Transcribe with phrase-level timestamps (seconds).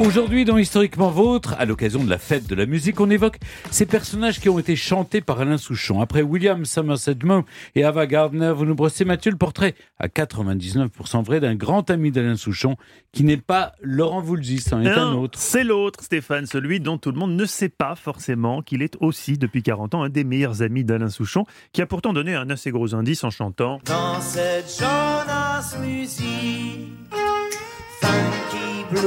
[0.00, 3.36] Aujourd'hui, dans Historiquement Vôtre, à l'occasion de la fête de la musique, on évoque
[3.70, 6.00] ces personnages qui ont été chantés par Alain Souchon.
[6.00, 7.44] Après William Somerset Maugham
[7.74, 12.10] et Ava Gardner, vous nous brossez, Mathieu, le portrait à 99% vrai d'un grand ami
[12.10, 12.76] d'Alain Souchon
[13.12, 15.38] qui n'est pas Laurent Voulzy, c'en est un autre.
[15.38, 19.36] C'est l'autre, Stéphane, celui dont tout le monde ne sait pas forcément qu'il est aussi,
[19.36, 21.44] depuis 40 ans, un des meilleurs amis d'Alain Souchon,
[21.74, 23.80] qui a pourtant donné un assez gros indice en chantant.
[23.84, 26.99] Dans cette Jonas musique,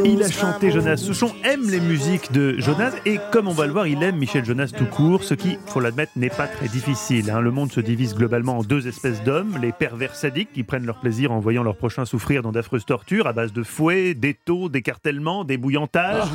[0.05, 0.97] Il a chanté Jonas.
[0.97, 4.45] Souchon aime les musiques de Jonas et comme on va le voir, il aime Michel
[4.45, 7.29] Jonas tout court, ce qui, faut l'admettre, n'est pas très difficile.
[7.29, 7.41] hein.
[7.41, 10.99] Le monde se divise globalement en deux espèces d'hommes, les pervers sadiques qui prennent leur
[10.99, 15.43] plaisir en voyant leur prochain souffrir dans d'affreuses tortures à base de fouets, d'étaux, d'écartèlements,
[15.43, 16.27] d'ébouillantages.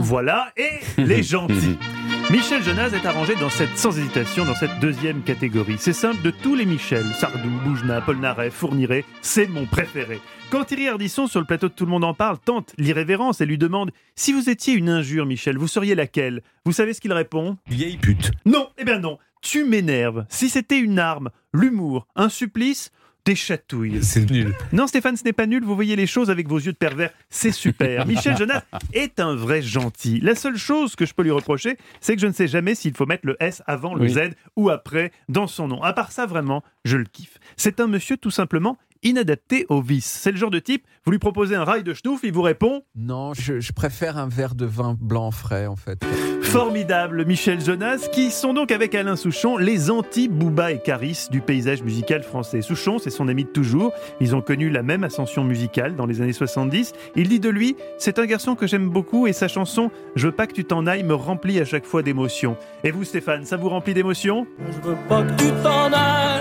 [0.00, 1.78] Voilà, et les gentils.
[2.32, 5.76] Michel Jonas est arrangé dans cette, sans hésitation dans cette deuxième catégorie.
[5.78, 10.18] C'est simple, de tous les Michel, Sardou, Boujna, Polnareff, Fourniret, c'est mon préféré.
[10.50, 13.46] Quand Thierry Ardisson, sur le plateau de Tout le monde en parle, tente l'irrévérence et
[13.46, 16.42] lui demande Si vous étiez une injure, Michel, vous seriez laquelle?
[16.64, 17.58] Vous savez ce qu'il répond?
[17.66, 18.30] Vieille pute.
[18.46, 20.24] Non, eh bien non, tu m'énerves.
[20.30, 22.92] Si c'était une arme, l'humour, un supplice,
[23.24, 24.02] des chatouilles.
[24.02, 24.54] C'est nul.
[24.72, 25.62] Non, Stéphane, ce n'est pas nul.
[25.64, 27.10] Vous voyez les choses avec vos yeux de pervers.
[27.30, 28.06] C'est super.
[28.12, 30.20] Michel Jonas est un vrai gentil.
[30.20, 32.94] La seule chose que je peux lui reprocher, c'est que je ne sais jamais s'il
[32.94, 34.10] faut mettre le S avant le Oui.
[34.10, 34.20] Z
[34.56, 35.82] ou après dans son nom.
[35.82, 37.38] À part ça, vraiment, je le kiffe.
[37.56, 40.06] C'est un monsieur tout simplement inadapté au vice.
[40.22, 42.82] C'est le genre de type, vous lui proposez un rail de schnouf, il vous répond
[42.94, 46.04] Non, je, je préfère un verre de vin blanc frais en fait.
[46.42, 51.82] Formidable Michel Jonas, qui sont donc avec Alain Souchon les anti-Booba et Caris du paysage
[51.82, 52.60] musical français.
[52.60, 53.92] Souchon, c'est son ami de toujours.
[54.20, 56.92] Ils ont connu la même ascension musicale dans les années 70.
[57.16, 60.32] Il dit de lui C'est un garçon que j'aime beaucoup et sa chanson Je veux
[60.32, 62.56] pas que tu t'en ailles me remplit à chaque fois d'émotions.
[62.84, 64.46] Et vous, Stéphane, ça vous remplit d'émotions?
[64.58, 66.31] Je veux pas que tu t'en ailles.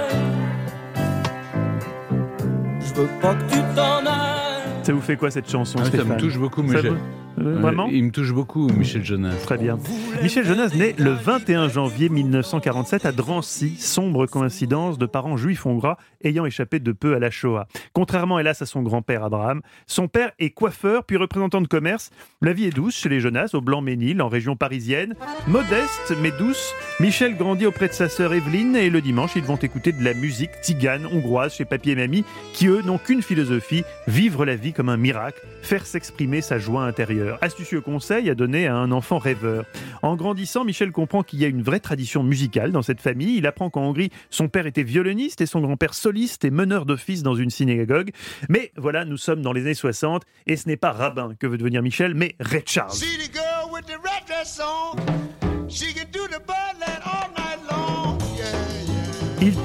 [3.01, 4.61] Veux pas que tu t'en ailles.
[4.83, 6.93] Ça vous fait quoi cette chanson, Ah, ça me touche beaucoup, Euh,
[7.37, 9.35] Vraiment Il me touche beaucoup, Michel Jonas.
[9.43, 9.77] Très bien.
[10.21, 15.97] Michel Jonas naît le 21 janvier 1947 à Drancy, sombre coïncidence de parents juifs hongrois
[16.23, 17.67] ayant échappé de peu à la Shoah.
[17.93, 22.11] Contrairement hélas à son grand-père Abraham, son père est coiffeur puis représentant de commerce.
[22.41, 25.15] La vie est douce chez les Jonas au Blanc-Ménil en région parisienne.
[25.47, 29.55] Modeste mais douce, Michel grandit auprès de sa sœur Evelyne et le dimanche ils vont
[29.55, 33.83] écouter de la musique tzigane hongroise chez Papy et Mamie qui eux n'ont qu'une philosophie,
[34.07, 37.20] vivre la vie comme un miracle, faire s'exprimer sa joie intérieure.
[37.41, 39.65] Astucieux conseil à donner à un enfant rêveur.
[40.01, 43.37] En grandissant, Michel comprend qu'il y a une vraie tradition musicale dans cette famille.
[43.37, 47.23] Il apprend qu'en Hongrie, son père était violoniste et son grand-père soliste et meneur d'office
[47.23, 48.11] dans une synagogue.
[48.49, 51.57] Mais voilà, nous sommes dans les années 60 et ce n'est pas rabbin que veut
[51.57, 52.91] devenir Michel, mais Ray Charles.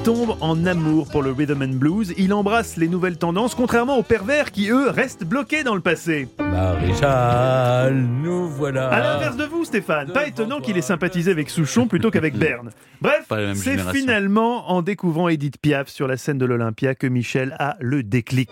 [0.07, 2.13] Tombe en amour pour le rhythm and blues.
[2.17, 6.29] Il embrasse les nouvelles tendances, contrairement aux pervers qui, eux, restent bloqués dans le passé.
[6.39, 8.87] Maréchal, nous voilà.
[8.87, 12.69] À l'inverse de vous, Stéphane, pas étonnant qu'il ait sympathisé avec Souchon plutôt qu'avec Berne.
[13.01, 13.25] Bref,
[13.55, 18.01] c'est finalement en découvrant Edith Piaf sur la scène de l'Olympia que Michel a le
[18.01, 18.49] déclic.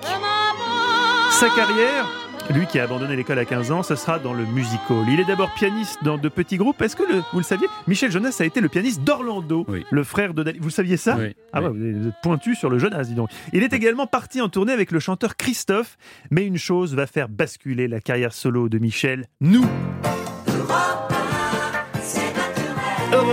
[1.32, 2.06] Sa carrière
[2.54, 5.06] lui qui a abandonné l'école à 15 ans, ce sera dans le music hall.
[5.10, 6.82] Il est d'abord pianiste dans de petits groupes.
[6.82, 9.84] Est-ce que le- vous le saviez Michel Jonas a été le pianiste d'Orlando, Oui.
[9.90, 10.60] le frère de Dali.
[10.62, 11.68] Vous saviez ça Oui, Ah oui.
[11.68, 13.30] ouais, vous êtes pointu sur le Jonas, dis donc.
[13.52, 15.98] Il est également parti en tournée avec le chanteur Christophe.
[16.32, 19.26] Mais une chose va faire basculer la carrière solo de Michel.
[19.42, 19.66] Nous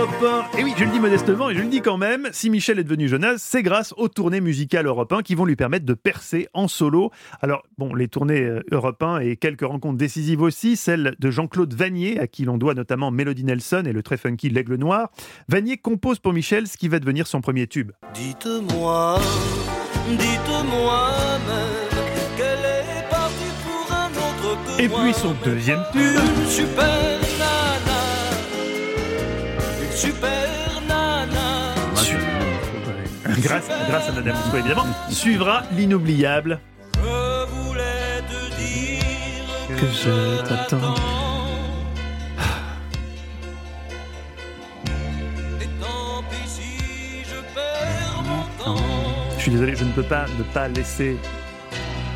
[0.03, 0.59] Europe 1.
[0.59, 2.83] Et oui, je le dis modestement et je le dis quand même, si Michel est
[2.83, 6.49] devenu Jonas, c'est grâce aux tournées musicales Europe 1 qui vont lui permettre de percer
[6.53, 7.11] en solo.
[7.41, 11.73] Alors, bon, les tournées euh, Europe 1 et quelques rencontres décisives aussi, celle de Jean-Claude
[11.73, 15.09] Vanier, à qui l'on doit notamment Melody Nelson et le très funky L'Aigle Noir.
[15.47, 17.93] Vanier compose pour Michel ce qui va devenir son premier tube.
[18.13, 19.19] Dites-moi,
[20.09, 21.11] dites-moi
[21.47, 22.03] même
[22.35, 24.99] qu'elle est partie pour un autre que Et moi.
[25.03, 26.19] puis son deuxième tube.
[26.49, 27.22] Super
[30.03, 31.75] super nana.
[33.39, 36.59] Grâce, grâce à Madame Rousseau, évidemment, suivra l'inoubliable
[36.95, 40.93] Je voulais te dire Que je t'attends.
[48.59, 48.75] Temps.
[49.37, 51.17] Je suis désolé, je ne peux pas ne pas laisser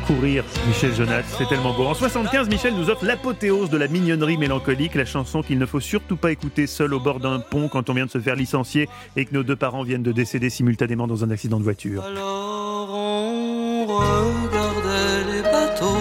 [0.08, 1.84] courir Michel Jonas, c'est tellement beau.
[1.84, 5.80] En 75, Michel nous offre l'apothéose de la mignonnerie mélancolique, la chanson qu'il ne faut
[5.80, 8.88] surtout pas écouter seul au bord d'un pont quand on vient de se faire licencier
[9.16, 12.02] et que nos deux parents viennent de décéder simultanément dans un accident de voiture.
[12.02, 15.98] Alors on regardait les bateaux,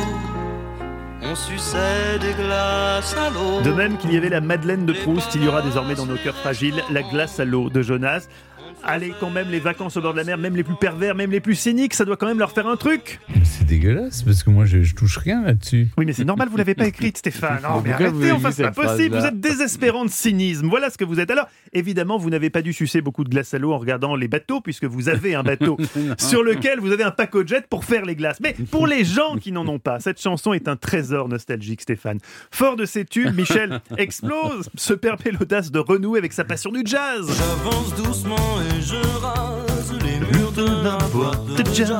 [1.24, 3.62] on suçait des glaces à l'eau.
[3.62, 6.15] De même qu'il y avait la Madeleine de Proust, il y aura désormais dans nos
[6.15, 8.30] cœurs fragiles la glace à l'eau de Jonas.
[8.83, 11.31] Allez, quand même, les vacances au bord de la mer, même les plus pervers, même
[11.31, 13.19] les plus cyniques, ça doit quand même leur faire un truc.
[13.44, 15.89] C'est dégueulasse parce que moi je, je touche rien là-dessus.
[15.97, 17.59] Oui, mais c'est normal, vous l'avez pas écrite, Stéphane.
[17.63, 19.18] Non, mais arrêtez, enfin, c'est pas possible.
[19.18, 20.68] Vous êtes désespérant de cynisme.
[20.68, 21.31] Voilà ce que vous êtes.
[21.31, 24.27] Alors, évidemment, vous n'avez pas dû sucer beaucoup de glace à l'eau en regardant les
[24.27, 25.77] bateaux, puisque vous avez un bateau
[26.18, 28.39] sur lequel vous avez un pack jet pour faire les glaces.
[28.39, 32.19] Mais pour les gens qui n'en ont pas, cette chanson est un trésor nostalgique, Stéphane.
[32.51, 36.81] Fort de ses tubes, Michel explose, se permet l'audace de renouer avec sa passion du
[36.85, 37.27] jazz.
[37.27, 41.96] J'avance doucement et je rase les murs de la boîte de jazz.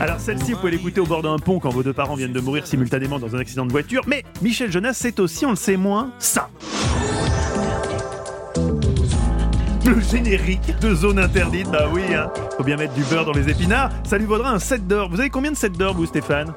[0.00, 2.40] Alors celle-ci, vous pouvez l'écouter au bord d'un pont quand vos deux parents viennent de
[2.40, 4.02] mourir simultanément dans un accident de voiture.
[4.06, 6.50] Mais Michel Jonas, c'est aussi, on le sait moins, ça.
[9.86, 12.30] Le générique de Zone Interdite, bah oui, hein.
[12.56, 13.90] faut bien mettre du beurre dans les épinards.
[14.04, 15.10] Ça lui vaudra un 7 d'or.
[15.10, 16.52] Vous avez combien de 7 d'or, vous, Stéphane?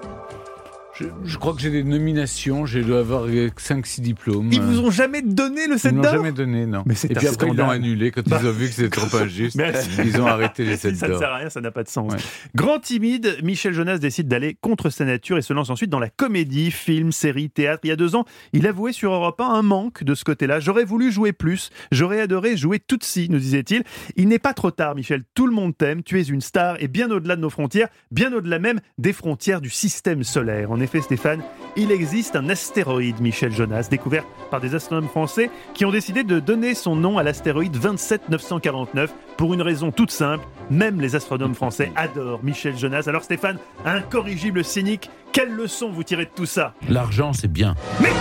[0.93, 4.49] Je, je crois que j'ai des nominations, j'ai dû avoir 5-6 diplômes.
[4.51, 6.83] Ils vous ont jamais donné le Ils 7 m'ont d'or jamais donné, non.
[6.85, 9.17] Mais c'est Et puis après, ils l'ont annulé quand ils ont vu que c'était trop
[9.17, 9.55] injuste.
[9.55, 9.89] Merci.
[10.05, 11.19] Ils ont arrêté les Si 7 ça ne d'or.
[11.19, 12.13] sert à rien, ça n'a pas de sens.
[12.13, 12.19] Ouais.
[12.53, 16.09] Grand timide, Michel Jonas décide d'aller contre sa nature et se lance ensuite dans la
[16.09, 17.81] comédie, film, série, théâtre.
[17.85, 20.59] Il y a deux ans, il avouait sur Europe 1 un manque de ce côté-là.
[20.59, 23.83] J'aurais voulu jouer plus, j'aurais adoré jouer Tutsi, nous disait-il.
[24.15, 25.23] Il n'est pas trop tard, Michel.
[25.33, 28.31] Tout le monde t'aime, tu es une star et bien au-delà de nos frontières, bien
[28.31, 30.69] au-delà même des frontières du système solaire.
[30.83, 31.41] Effet, Stéphane,
[31.75, 36.39] il existe un astéroïde, Michel Jonas, découvert par des astronomes français qui ont décidé de
[36.39, 40.45] donner son nom à l'astéroïde 27949 pour une raison toute simple.
[40.69, 43.05] Même les astronomes français adorent Michel Jonas.
[43.07, 46.75] Alors Stéphane, incorrigible cynique, quelle leçon vous tirez de tout ça?
[46.89, 47.73] L'argent, c'est bien.
[48.01, 48.11] Mais,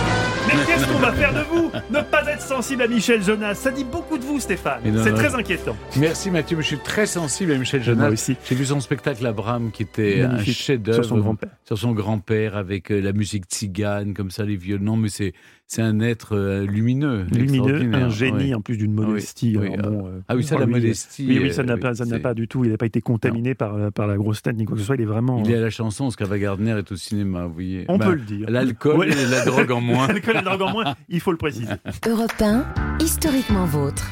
[0.47, 3.71] mais qu'est-ce qu'on va faire de vous Ne pas être sensible à Michel Jonas, ça
[3.71, 4.81] dit beaucoup de vous Stéphane.
[5.03, 5.75] C'est très inquiétant.
[5.97, 8.09] Merci Mathieu, mais je suis très sensible à Michel Moi Jonas.
[8.11, 8.35] aussi.
[8.47, 10.49] J'ai vu son spectacle Abraham qui était Magnifique.
[10.49, 11.49] un chef-d'œuvre Sur son grand-père.
[11.65, 15.33] sur son grand-père avec euh, la musique tzigane comme ça les violons mais c'est
[15.73, 19.57] c'est un être euh, lumineux, Lumineux, un génie en plus d'une modestie.
[19.57, 21.25] Oui, alors oui, bon, euh, Ah oui, ça la lui, modestie.
[21.27, 22.63] Oui, oui, euh, ça n'a oui, pas, ça n'a c'est- pas du tout.
[22.63, 24.85] Il n'a pas été contaminé par, euh, par la grosse tête ni quoi que ce
[24.85, 24.95] soit.
[24.95, 25.41] Il est vraiment.
[25.43, 27.85] Il est à la chanson, parce qu'Ava Gardner est au cinéma, vous voyez.
[27.87, 28.45] On Bah, peut le dire.
[28.49, 29.09] L'alcool Ouais.
[29.09, 30.07] et la drogue en moins.
[30.09, 31.73] L'alcool et la drogue en moins, il faut le préciser.
[32.07, 32.65] Europe 1,
[32.99, 34.05] historiquement vôtre.